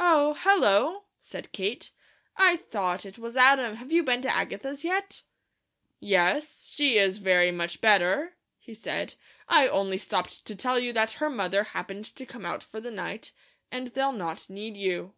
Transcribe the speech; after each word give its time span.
"Oh! 0.00 0.34
Hello!" 0.40 1.04
said 1.20 1.52
Kate. 1.52 1.92
"I 2.36 2.56
thought 2.56 3.06
it 3.06 3.16
was 3.16 3.36
Adam. 3.36 3.76
Have 3.76 3.92
you 3.92 4.02
been 4.02 4.20
to 4.22 4.28
Agatha's 4.36 4.82
yet?" 4.82 5.22
"Yes. 6.00 6.72
She 6.74 6.98
is 6.98 7.18
very 7.18 7.52
much 7.52 7.80
better," 7.80 8.34
he 8.58 8.74
said. 8.74 9.14
"I 9.48 9.68
only 9.68 9.96
stopped 9.96 10.44
to 10.46 10.56
tell 10.56 10.80
you 10.80 10.92
that 10.94 11.12
her 11.22 11.30
mother 11.30 11.62
happened 11.62 12.06
to 12.16 12.26
come 12.26 12.44
out 12.44 12.64
for 12.64 12.80
the 12.80 12.90
night, 12.90 13.30
and 13.70 13.86
they'll 13.86 14.10
not 14.10 14.50
need 14.50 14.76
you." 14.76 15.14